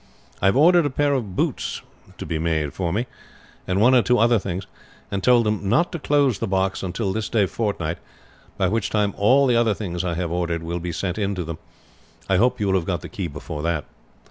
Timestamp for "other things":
4.17-4.65, 9.55-10.03